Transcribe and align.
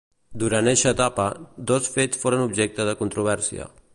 Durant 0.43 0.69
eixa 0.71 0.93
etapa, 0.95 1.27
dos 1.73 1.91
fets 1.97 2.21
foren 2.25 2.45
objecte 2.49 2.89
de 2.91 2.99
controvèrsia. 3.05 3.73